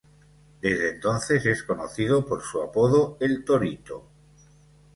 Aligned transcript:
Desde 0.61 0.95
entonces 0.95 1.45
es 1.45 1.61
conocido 1.61 2.25
por 2.25 2.41
su 2.41 2.59
apodo 2.59 3.17
El 3.19 3.45
Torito. 3.45 4.07